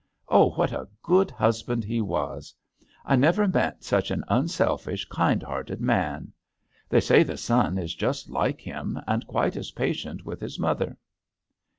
Oh 0.29 0.49
I 0.53 0.57
what 0.57 0.71
a 0.71 0.87
good 1.03 1.29
hus 1.29 1.61
band 1.61 1.83
he 1.83 2.01
was! 2.01 2.55
I 3.05 3.15
never 3.15 3.47
met 3.47 3.83
such 3.83 4.09
an 4.09 4.23
unselfish, 4.29 5.05
kindhearted 5.09 5.79
man! 5.79 6.33
They 6.89 7.01
say 7.01 7.21
the 7.21 7.37
son 7.37 7.77
is 7.77 7.93
just 7.93 8.27
like 8.27 8.61
him, 8.61 8.97
and 9.07 9.27
quite 9.27 9.55
as 9.55 9.69
patient 9.69 10.25
with 10.25 10.41
his 10.41 10.57
mother." 10.57 10.97